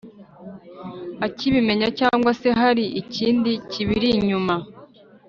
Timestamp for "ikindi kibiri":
3.01-4.07